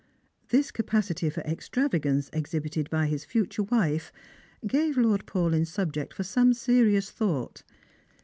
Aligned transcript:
This 0.47 0.71
capacity 0.71 1.29
for 1.29 1.41
extravagance 1.41 2.31
exhibited 2.33 2.89
by 2.89 3.05
his 3.05 3.23
future 3.23 3.61
wife 3.61 4.11
gave 4.65 4.97
Lord 4.97 5.27
Paulyn 5.27 5.67
subject 5.67 6.11
for 6.11 6.23
some 6.23 6.53
serious 6.55 7.11
thought. 7.11 7.61